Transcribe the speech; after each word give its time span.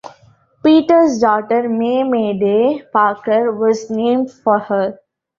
Peter's 0.65 1.19
daughter, 1.19 1.69
May 1.69 2.01
"Mayday" 2.01 2.81
Parker, 2.91 3.51
was 3.55 3.91
named 3.91 4.31
for 4.31 4.57
her. 4.57 4.97